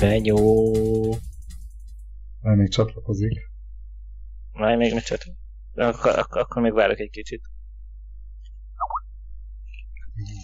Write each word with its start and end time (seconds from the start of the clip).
Benyó. 0.00 0.72
Már 2.40 2.56
még 2.56 2.68
csatlakozik. 2.68 3.50
Már 4.52 4.76
még 4.76 4.92
ne 4.92 5.00
csatlakozik. 5.00 5.42
Akkor, 5.74 6.18
akkor, 6.18 6.40
akkor 6.40 6.62
még 6.62 6.72
várok 6.72 6.98
egy 6.98 7.10
kicsit. 7.10 7.42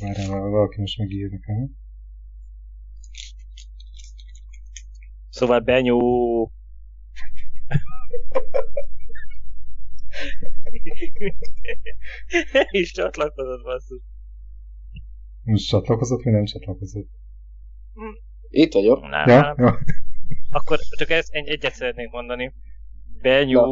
Várjál, 0.01 0.41
valaki 0.41 0.81
most 0.81 0.99
megír 0.99 1.31
nekem. 1.31 1.77
Szóval 5.29 5.61
Benyó. 5.61 6.53
És 12.71 12.93
csatlakozott, 12.93 13.63
basszus. 13.63 14.03
Most 15.43 15.69
csatlakozott, 15.69 16.23
vagy 16.23 16.33
nem 16.33 16.45
csatlakozott? 16.45 17.11
Itt 18.51 18.73
vagyok. 18.73 19.01
Nem, 19.01 19.29
Ja, 19.29 19.41
nem. 19.41 19.55
ja. 19.59 19.79
Akkor 20.51 20.79
csak 20.99 21.11
ezt 21.11 21.33
egy, 21.33 21.49
egyet 21.49 21.75
szeretnék 21.75 22.11
mondani. 22.11 22.55
Benyó. 23.23 23.67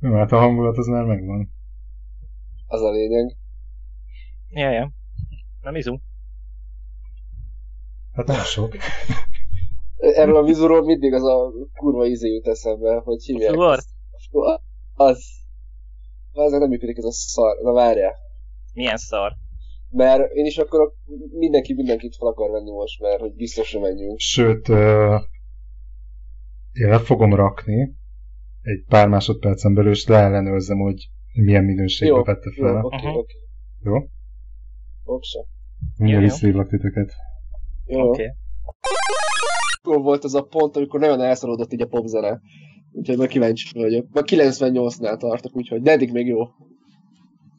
Jó, 0.00 0.12
hát 0.18 0.32
a 0.32 0.38
hangulat 0.38 0.76
az 0.78 0.86
már 0.86 1.04
megvan. 1.04 1.52
Az 2.66 2.82
a 2.82 2.90
lényeg. 2.90 3.36
Ja, 4.48 4.70
ja. 4.70 4.90
Nem 5.60 5.76
izu. 5.76 5.98
Hát 8.12 8.26
nem 8.26 8.40
sok. 8.44 8.76
Erről 9.96 10.36
a 10.36 10.42
vizúról 10.42 10.84
mindig 10.84 11.12
az 11.12 11.24
a 11.24 11.50
kurva 11.74 12.06
izé 12.06 12.28
jut 12.28 12.46
eszembe, 12.46 12.94
hogy 12.94 13.22
hívják. 13.22 13.52
Fluor. 13.52 13.78
Az. 14.94 15.24
Az 16.32 16.52
nem 16.52 16.68
működik 16.68 16.96
ez 16.96 17.04
a 17.04 17.12
szar. 17.12 17.56
Na 17.62 17.72
várjál. 17.72 18.14
Milyen 18.72 18.96
szar. 18.96 19.32
Mert 19.90 20.32
én 20.32 20.44
is 20.44 20.58
akarok, 20.58 20.94
mindenki 21.30 21.74
mindenkit 21.74 22.16
fel 22.16 22.28
akar 22.28 22.50
venni 22.50 22.70
most, 22.70 23.00
mert 23.00 23.20
hogy 23.20 23.34
biztosra 23.34 23.80
menjünk. 23.80 24.18
Sőt, 24.18 24.68
uh, 24.68 25.20
én 26.72 26.88
le 26.88 26.98
fogom 26.98 27.34
rakni 27.34 27.94
egy 28.62 28.84
pár 28.88 29.08
másodpercen 29.08 29.74
belül, 29.74 29.90
és 29.90 30.06
leellenőrzem, 30.06 30.78
hogy 30.78 31.10
milyen 31.32 31.64
minőségben 31.64 32.16
Jó, 32.16 32.24
vette 32.24 32.50
Jó, 32.54 32.64
fel. 32.64 32.84
oké, 32.84 32.96
Aha. 32.96 33.16
oké. 33.16 33.34
Jó? 33.82 33.94
Oksa. 35.04 35.46
Mindjárt 35.96 36.22
jó. 36.22 36.28
visszahívlak 36.28 36.68
titeket. 36.68 37.12
Jó. 37.86 38.08
Oké. 38.08 38.22
Okay. 38.22 38.34
Akkor 39.82 40.02
volt 40.02 40.24
az 40.24 40.34
a 40.34 40.42
pont, 40.42 40.76
amikor 40.76 41.00
nagyon 41.00 41.20
elszorodott 41.20 41.72
így 41.72 41.82
a 41.82 41.86
popzene. 41.86 42.40
Úgyhogy 42.92 43.18
már 43.18 43.28
kíváncsi 43.28 43.78
vagyok. 43.78 44.06
Már 44.12 44.24
98-nál 44.26 45.16
tartok, 45.16 45.56
úgyhogy, 45.56 45.82
de 45.82 45.90
eddig 45.90 46.12
még 46.12 46.26
jó. 46.26 46.38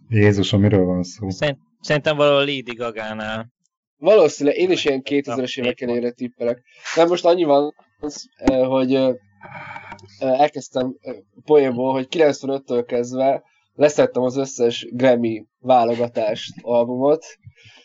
Jézusom, 0.08 0.62
miről 0.62 0.86
van 0.86 1.04
szó? 1.04 1.30
Szerint, 1.30 1.60
szerintem 1.82 2.16
valahol 2.18 2.40
Lady 2.40 2.74
Gaga-nál. 2.76 3.50
Valószínűleg 3.98 4.58
én 4.60 4.72
is 4.72 4.86
ilyen 4.86 5.02
2000-es 5.04 5.56
Na, 5.58 5.64
évek 5.64 5.82
elére 5.82 6.12
tippelek. 6.12 6.62
Nem 6.96 7.08
most 7.08 7.26
annyi 7.26 7.44
van, 7.44 7.74
eh, 8.36 8.68
hogy 8.68 8.96
eh, 8.96 9.08
eh, 10.20 10.40
elkezdtem 10.40 10.96
poénból, 11.46 11.92
hogy 11.92 12.08
95-től 12.12 12.84
kezdve 12.88 13.44
leszettem 13.74 14.24
az 14.24 14.38
összes 14.38 14.88
Grammy 14.92 15.46
válogatást, 15.60 16.54
albumot, 16.62 17.26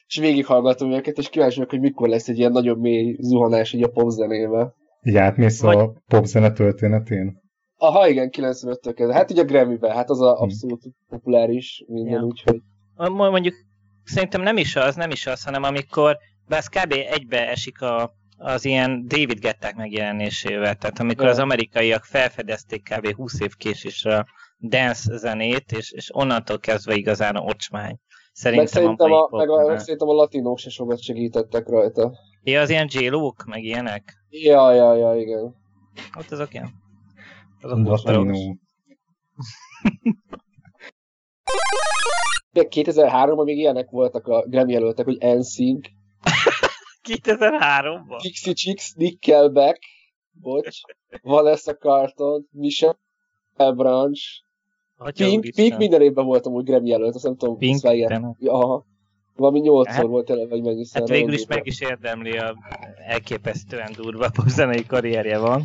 és 0.07 0.17
végighallgatom 0.17 0.93
őket, 0.93 1.19
és 1.19 1.29
kíváncsi 1.29 1.55
vagyok, 1.57 1.71
hogy 1.71 1.81
mikor 1.81 2.09
lesz 2.09 2.29
egy 2.29 2.39
ilyen 2.39 2.53
nagyon 2.53 2.79
mély 2.79 3.17
zuhanás 3.21 3.73
így 3.73 3.83
a 3.83 3.89
popzenébe. 3.89 4.73
Így 5.03 5.17
átmész 5.17 5.61
Vagy- 5.61 5.77
a 5.79 5.93
popzene 6.07 6.53
történetén? 6.53 7.45
Aha, 7.79 8.09
igen, 8.09 8.31
95-től 8.33 8.93
kezdve. 8.95 9.15
Hát 9.15 9.31
ugye 9.31 9.43
a 9.43 9.45
Grammy-ben, 9.45 9.91
hát 9.91 10.11
az 10.11 10.21
a 10.21 10.41
abszolút 10.41 10.83
populáris 11.09 11.85
minden, 11.87 12.13
Ja. 12.13 12.23
úgyhogy... 12.27 12.61
Mo- 12.97 13.31
Mondjuk 13.31 13.55
szerintem 14.07 14.43
nem 14.43 14.57
is 14.57 14.77
az, 14.77 14.95
nem 14.95 15.11
is 15.11 15.27
az, 15.27 15.45
hanem 15.45 15.63
amikor, 15.63 16.17
bár 16.49 16.59
ez 16.59 16.69
kb. 16.69 16.93
egybe 16.93 17.49
esik 17.49 17.81
a, 17.81 18.15
az 18.39 18.65
ilyen 18.65 19.07
David 19.07 19.39
Getták 19.39 19.77
megjelenésével, 19.77 20.75
tehát 20.75 20.99
amikor 20.99 21.27
az 21.27 21.39
amerikaiak 21.39 22.05
felfedezték 22.05 22.83
kb. 22.95 23.15
20 23.15 23.41
év 23.41 23.55
késésre 23.57 24.17
a 24.17 24.27
dance 24.61 25.17
zenét, 25.17 25.73
és, 25.73 25.91
és 25.91 26.15
onnantól 26.15 26.59
kezdve 26.59 26.95
igazán 26.95 27.37
a 27.37 27.41
ocsmány. 27.41 27.85
Meg 27.85 27.99
Szerintem, 28.33 28.67
szerintem 28.67 29.09
mai 29.09 29.19
a, 29.19 29.29
meg 29.37 29.49
a, 29.51 29.79
szerintem 29.79 30.09
a 30.09 30.13
latinók 30.13 30.59
se 30.59 30.71
sokat 30.71 31.03
segítettek 31.03 31.69
rajta. 31.69 32.13
Ja, 32.43 32.61
az 32.61 32.71
ilyen 32.71 32.89
j 32.91 33.09
meg 33.47 33.63
ilyenek? 33.63 34.25
Ja, 34.29 34.73
ja, 34.73 34.95
ja, 34.97 35.15
igen. 35.21 35.55
Ott 36.19 36.31
azok 36.31 36.55
ilyen. 36.55 36.71
Azok 37.61 37.79
Latino. 42.53 42.93
2003-ban 42.93 43.45
még 43.45 43.59
ilyenek 43.59 43.91
voltak 43.91 44.27
a 44.27 44.45
Grammy 44.49 44.73
jelöltek, 44.73 45.05
hogy 45.05 45.17
NSYNC, 45.19 45.87
2003-ban? 47.09 48.19
Dixie 48.23 48.53
Chicks, 48.53 48.93
Nickelback, 48.95 49.79
bocs, 50.33 50.79
Vanessa 51.23 51.75
Carlton, 51.75 52.47
Michelle 52.51 52.97
Branch, 53.57 54.21
Atya 54.97 55.25
Pink, 55.25 55.39
úristen. 55.39 55.65
Pink 55.65 55.79
minden 55.79 56.03
évben 56.03 56.25
voltam 56.25 56.53
úgy 56.53 56.65
Grammy 56.65 56.89
jelölt, 56.89 57.15
azt 57.15 57.25
nem 57.25 57.37
tudom, 57.37 57.59
Pink, 57.59 57.85
Aha. 58.47 58.85
Valami 59.37 59.61
nyolcszor 59.61 59.95
Hát- 59.95 60.07
volt 60.07 60.27
tényleg, 60.27 60.49
vagy 60.49 60.63
mennyiszer. 60.63 61.01
Hát 61.01 61.11
végül 61.11 61.33
is 61.33 61.47
meg 61.47 61.67
is 61.67 61.81
érdemli 61.81 62.39
a 62.39 62.55
elképesztően 63.07 63.93
durva 63.97 64.31
popzenei 64.35 64.87
karrierje 64.87 65.39
van. 65.39 65.65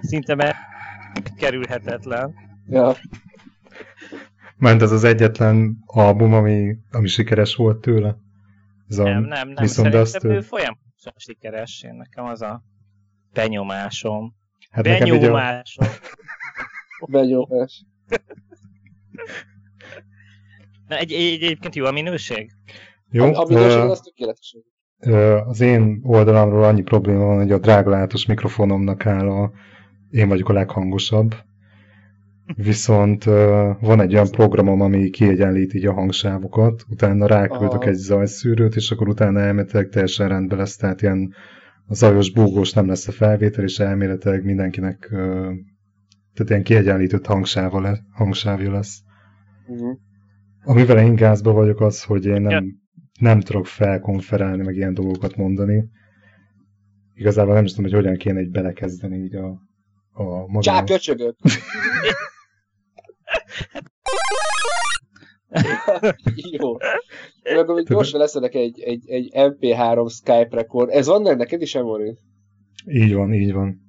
Szinte 0.00 0.34
megkerülhetetlen. 0.34 2.34
Ja. 2.68 2.96
Ment 4.58 4.82
ez 4.82 4.92
az 4.92 5.04
egyetlen 5.04 5.78
album, 5.86 6.32
ami, 6.32 6.76
ami 6.90 7.08
sikeres 7.08 7.54
volt 7.54 7.80
tőle? 7.80 8.16
Ez 8.88 8.98
a 8.98 9.02
Nem, 9.02 9.22
nem, 9.22 9.48
nem. 9.48 9.66
Szerintem 9.66 10.00
azt, 10.00 10.24
ő 10.24 10.40
folyamatosan 10.40 11.12
sikeres. 11.16 11.82
Én 11.82 11.94
nekem 11.94 12.24
az 12.24 12.42
a 12.42 12.62
benyomásom. 13.32 14.34
hát 14.70 14.86
így 14.86 14.92
a, 14.92 15.18
Benyomásom. 15.18 15.86
Benyomás. 17.10 17.84
Na, 20.88 20.96
egy, 20.96 21.12
egy, 21.12 21.42
egyébként 21.42 21.74
jó 21.74 21.84
a 21.84 21.90
minőség? 21.90 22.52
jó, 23.10 23.24
A, 23.24 23.40
a 23.40 23.46
minőség 23.48 23.78
az 23.78 24.00
tökéletes. 24.00 24.56
az 25.46 25.60
én 25.60 26.00
oldalamról 26.02 26.64
annyi 26.64 26.82
probléma 26.82 27.24
van, 27.24 27.36
hogy 27.36 27.52
a 27.52 27.58
dráglátos 27.58 28.26
mikrofonomnak 28.26 29.06
áll 29.06 29.28
a 29.28 29.52
én 30.10 30.28
vagyok 30.28 30.48
a 30.48 30.52
leghangosabb. 30.52 31.34
Viszont 32.56 33.24
van 33.80 34.00
egy 34.00 34.14
olyan 34.14 34.30
programom, 34.30 34.80
ami 34.80 35.10
kiegyenlít 35.10 35.74
így 35.74 35.86
a 35.86 35.92
hangsávokat, 35.92 36.84
utána 36.88 37.26
ráküldök 37.26 37.80
Aha. 37.80 37.88
egy 37.88 37.94
zajszűrőt, 37.94 38.76
és 38.76 38.90
akkor 38.90 39.08
utána 39.08 39.40
elméletileg 39.40 39.88
teljesen 39.88 40.28
rendben 40.28 40.58
lesz, 40.58 40.76
tehát 40.76 41.02
ilyen 41.02 41.34
zajos 41.88 42.32
búgós 42.32 42.72
nem 42.72 42.88
lesz 42.88 43.08
a 43.08 43.12
felvétel, 43.12 43.64
és 43.64 43.78
elméletileg 43.78 44.44
mindenkinek 44.44 45.08
tehát 46.38 46.52
ilyen 46.52 46.62
kiegyenlített 46.62 47.26
hangsáva 47.26 47.80
le, 47.80 48.00
hangsávja 48.12 48.72
lesz. 48.72 49.00
Uh-huh. 49.66 49.98
Amivel 50.64 50.98
én 50.98 51.14
gázba 51.14 51.52
vagyok 51.52 51.80
az, 51.80 52.02
hogy 52.02 52.24
én 52.24 52.40
nem, 52.40 52.50
Ja. 52.50 52.62
nem 53.20 53.40
tudok 53.40 53.66
felkonferálni, 53.66 54.62
meg 54.62 54.76
ilyen 54.76 54.94
dolgokat 54.94 55.36
mondani. 55.36 55.84
Igazából 57.14 57.54
nem 57.54 57.64
is 57.64 57.70
tudom, 57.72 57.90
hogy 57.90 58.00
hogyan 58.00 58.16
kéne 58.16 58.38
egy 58.38 58.50
belekezdeni 58.50 59.16
így 59.16 59.34
a, 59.34 59.46
a 60.12 60.46
maga... 60.46 60.60
Csá, 60.60 60.84
köcsögök! 60.84 61.36
Jó. 66.58 66.76
Meg 67.42 67.58
akkor 67.58 67.82
gyorsan 67.82 68.20
leszedek 68.20 68.54
egy, 68.54 68.80
egy, 68.80 69.10
egy 69.10 69.30
MP3 69.32 70.10
Skype 70.10 70.48
rekord. 70.50 70.90
Ez 70.90 71.06
van 71.06 71.22
neked 71.22 71.62
is, 71.62 71.74
Emory? 71.74 72.18
Így 72.86 73.14
van, 73.14 73.34
így 73.34 73.52
van. 73.52 73.86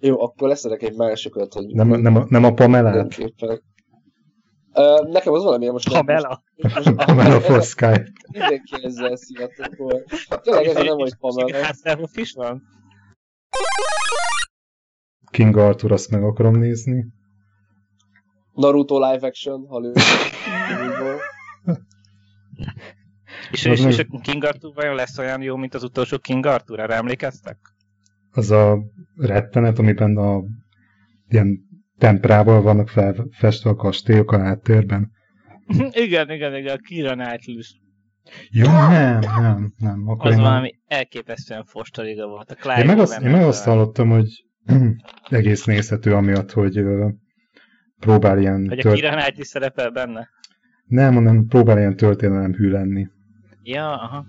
Jó, 0.00 0.22
akkor 0.22 0.48
leszedek 0.48 0.82
egy 0.82 0.96
másikat, 0.96 1.52
hogy... 1.52 1.66
Nem, 1.66 1.88
nem, 1.88 2.16
a, 2.16 2.26
nem 2.28 2.44
a 2.44 2.52
Pamelát? 2.52 3.18
Nekem 5.10 5.32
az 5.32 5.42
valami, 5.42 5.68
most... 5.68 5.92
Pamela? 5.92 6.42
Most, 6.56 6.86
A 6.96 7.04
Pamela 7.04 7.40
for 7.40 7.62
Skype. 7.62 8.08
Mindenki 8.32 8.84
ezzel 8.84 9.16
szivatok 9.16 9.76
volt. 9.76 10.04
Tényleg 10.42 10.64
ez 10.64 10.74
nem, 10.74 10.96
hogy 10.96 11.14
Pamela. 11.14 11.64
Házterhoff 11.64 12.16
is 12.16 12.32
van? 12.32 12.62
King 15.30 15.56
Arthur, 15.56 15.92
azt 15.92 16.10
meg 16.10 16.22
akarom 16.22 16.56
nézni. 16.56 17.06
Naruto 18.54 19.10
live 19.10 19.26
action, 19.26 19.66
ha 19.68 19.78
lő. 19.78 19.92
És, 23.50 23.64
és, 23.64 23.84
és 23.84 23.98
a 23.98 24.18
King 24.22 24.44
Arthur 24.44 24.74
vajon 24.74 24.94
lesz 24.94 25.18
olyan 25.18 25.42
jó, 25.42 25.56
mint 25.56 25.74
az 25.74 25.82
utolsó 25.82 26.18
King 26.18 26.46
Arthur? 26.46 26.80
Erre 26.80 26.94
emlékeztek? 26.94 27.58
Az 28.30 28.50
a 28.50 28.78
rettenet, 29.16 29.78
amiben 29.78 30.16
a 30.16 30.42
ilyen 31.28 31.58
temprával 31.98 32.62
vannak 32.62 32.88
felfestve 32.88 33.70
a 33.70 33.74
kastélyok 33.74 34.32
a 34.32 34.38
háttérben. 34.38 35.10
igen, 36.04 36.30
igen, 36.30 36.56
igen, 36.56 36.76
a 36.76 36.80
Kira 36.80 37.12
Knightley. 37.14 37.60
Jó, 38.50 38.66
nem, 38.70 39.18
nem, 39.18 39.72
nem. 39.76 40.08
Akkor 40.08 40.26
Az 40.26 40.32
én 40.32 40.40
nem- 40.40 40.50
valami 40.50 40.74
elképesztően 40.86 41.64
fostariga 41.64 42.26
volt. 42.26 42.50
A 42.50 42.54
Clive 42.54 42.80
Én 42.80 42.86
meg, 42.86 42.98
azt, 42.98 43.20
én 43.20 43.30
meg 43.30 43.42
azt 43.42 43.64
hallottam, 43.64 44.08
hogy 44.08 44.44
egész 45.28 45.64
nézhető 45.64 46.14
amiatt, 46.14 46.50
hogy 46.50 46.76
ö, 46.76 47.08
próbál 48.02 48.38
ilyen... 48.38 48.68
Hogy 48.68 48.86
a 48.86 48.92
Kira 48.92 49.10
Knight 49.10 49.44
szerepel 49.44 49.90
benne? 49.90 50.28
Nem, 50.86 51.14
hanem 51.14 51.46
próbál 51.46 51.78
ilyen 51.78 51.96
történelem 51.96 52.54
hű 52.54 52.70
lenni. 52.70 53.08
Ja, 53.62 53.92
aha. 53.92 54.26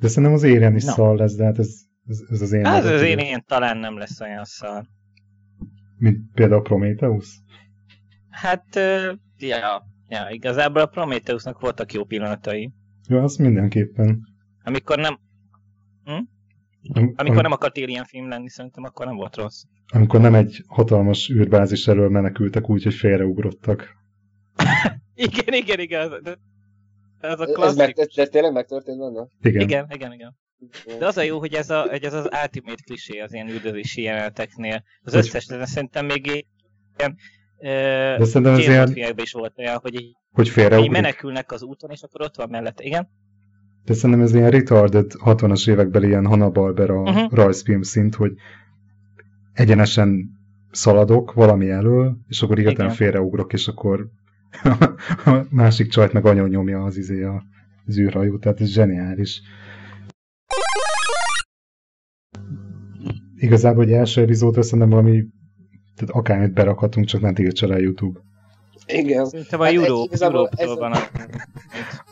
De 0.00 0.08
szerintem 0.08 0.32
az 0.32 0.42
éren 0.42 0.74
is 0.74 0.84
no. 0.84 0.92
szal 0.92 1.16
lesz, 1.16 1.34
de 1.34 1.44
hát 1.44 1.58
ez, 1.58 1.74
ez, 2.06 2.20
ez 2.30 2.40
az 2.40 2.52
én... 2.52 2.64
Hát 2.64 2.84
az, 2.84 2.90
az 2.90 3.02
én, 3.02 3.18
én 3.18 3.44
talán 3.46 3.76
nem 3.76 3.98
lesz 3.98 4.20
olyan 4.20 4.44
szar. 4.44 4.84
Mint 5.96 6.18
például 6.34 6.60
a 6.60 6.62
Prometheus? 6.62 7.42
Hát, 8.30 8.74
ja, 9.38 9.82
ja, 10.08 10.28
igazából 10.30 10.82
a 10.82 10.86
Prometheusnak 10.86 11.60
voltak 11.60 11.92
jó 11.92 12.04
pillanatai. 12.04 12.72
Ja, 13.08 13.22
azt 13.22 13.38
mindenképpen. 13.38 14.20
Amikor 14.64 14.98
nem... 14.98 15.18
Hm? 16.04 16.22
Am- 16.92 17.12
amikor 17.16 17.42
nem 17.42 17.52
akart 17.52 17.78
Alien 17.78 18.04
film 18.04 18.28
lenni, 18.28 18.48
szerintem 18.48 18.84
akkor 18.84 19.06
nem 19.06 19.16
volt 19.16 19.36
rossz. 19.36 19.62
amikor 19.92 20.20
nem 20.20 20.34
egy 20.34 20.62
hatalmas 20.66 21.28
űrbázis 21.30 21.88
elől 21.88 22.08
menekültek 22.08 22.70
úgy, 22.70 22.82
hogy 22.82 22.94
félreugrottak. 22.94 23.96
Igen, 25.14 25.54
igen, 25.54 25.80
igen. 25.80 26.12
Ez 27.20 27.40
a 27.40 27.42
Ez, 27.42 27.48
meg, 27.48 27.52
klasszik. 27.52 27.98
ez, 27.98 28.06
ez 28.14 28.28
tényleg 28.28 28.52
megtörtént 28.52 28.98
benne? 28.98 29.26
Igen. 29.42 29.60
Igen, 29.60 29.86
igen, 29.90 30.12
igen. 30.12 30.36
De 30.98 31.06
az 31.06 31.16
a 31.16 31.22
jó, 31.22 31.38
hogy 31.38 31.54
ez, 31.54 31.70
a, 31.70 31.82
hogy 31.90 32.04
ez 32.04 32.12
az 32.12 32.28
ultimate 32.42 32.82
klisé 32.84 33.18
az 33.18 33.32
ilyen 33.32 33.48
üldözési 33.48 34.02
jeleneteknél. 34.02 34.82
Az 35.02 35.12
Hogy- 35.12 35.20
összes, 35.22 35.46
de 35.46 35.66
szerintem 35.66 36.06
még 36.06 36.26
ilyen 36.96 37.16
De 38.18 38.24
szerintem 38.24 38.54
ez 38.54 38.58
ilyen, 38.96 39.14
is 39.16 39.32
volt 39.32 39.58
olyan, 39.58 39.78
hogy 39.82 39.94
így, 40.00 40.16
hogy 40.32 40.46
így 40.46 40.52
félreugrik. 40.52 40.90
menekülnek 40.90 41.52
az 41.52 41.62
úton, 41.62 41.90
és 41.90 42.02
akkor 42.02 42.22
ott 42.22 42.36
van 42.36 42.48
mellette. 42.50 42.84
Igen? 42.84 43.08
De 43.88 43.94
szerintem 43.94 44.24
ez 44.24 44.34
ilyen 44.34 44.50
retarded 44.50 45.12
60-as 45.24 45.68
évekbeli 45.70 46.06
ilyen 46.06 46.26
Hanna-Barbera 46.26 47.00
Uh-huh. 47.00 47.32
rajzfilm 47.32 47.82
szint, 47.82 48.14
hogy 48.14 48.32
egyenesen 49.52 50.30
szaladok 50.70 51.32
valami 51.32 51.70
elől, 51.70 52.16
és 52.28 52.42
akkor 52.42 52.58
Igen. 52.58 52.90
félreugrok, 52.90 53.52
és 53.52 53.68
akkor 53.68 54.08
a 55.24 55.44
másik 55.50 55.88
csajt 55.88 56.12
meg 56.12 56.26
anya 56.26 56.46
nyomja 56.46 56.84
az 56.84 56.96
izé 56.96 57.22
a 57.22 57.42
az 57.86 57.98
űrhajó, 57.98 58.38
tehát 58.38 58.60
ez 58.60 58.68
zseniális. 58.68 59.42
Igazából 63.36 63.84
egy 63.84 63.92
első 63.92 64.20
epizódra 64.20 64.62
szerintem 64.62 64.88
valami 64.88 65.24
tehát 65.94 66.14
akármit 66.14 66.52
berakhatunk, 66.52 67.06
csak 67.06 67.20
nem 67.20 67.34
tiltsa 67.34 67.66
le 67.66 67.74
a 67.74 67.78
YouTube. 67.78 68.20
Igen. 68.92 69.26
Szerintem 69.26 69.60
a 69.60 69.64
Hát 69.64 69.72
Europe, 69.72 70.16
Europe-tól 70.24 70.48
ez- 70.72 70.78
van 70.78 70.92
a... 70.92 70.98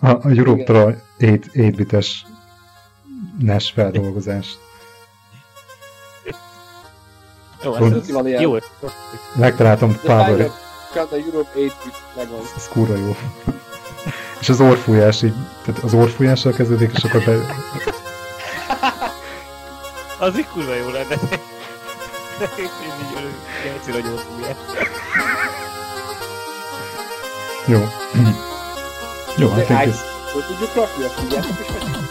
A, 0.06 0.18
a 0.22 0.28
Europe-tól 0.36 1.02
8-bites 1.18 2.06
NES 3.38 3.70
feldolgozás. 3.70 4.46
Jó, 7.64 7.72
Hogy- 7.72 7.92
ez, 7.92 8.10
Van 8.10 8.26
ilyen. 8.26 8.40
jó. 8.42 8.56
Megtaláltam 9.34 10.00
Power, 10.02 10.28
Europe 10.28 11.50
8 11.54 11.54
bit 11.54 11.72
megvan. 12.16 12.40
ez 12.56 12.68
kurva 12.68 12.96
jó. 12.96 13.16
és 14.40 14.48
az 14.48 14.60
orfújás 14.60 15.22
így, 15.22 15.34
tehát 15.64 15.82
az 15.82 15.94
orfújással 15.94 16.52
kezdődik, 16.52 16.90
és 16.96 17.04
akkor 17.04 17.24
be, 17.24 17.36
Az 20.18 20.38
így 20.38 20.46
kurva 20.46 20.74
jó 20.74 20.88
lenne. 20.88 21.14
Én 22.58 22.64
így 22.64 23.16
örülök, 23.16 23.86
nagyon 24.04 24.16
fújja. 24.16 24.56
Jó. 27.66 27.88
jó, 29.36 29.48
De 29.48 29.66
hát 29.66 29.86
Hogy 30.32 30.44
tudjuk 30.46 30.74
rakni, 30.74 31.04
azt 31.04 31.14
tudjátok 31.14 31.60
is 31.60 31.66
meg? 31.72 32.05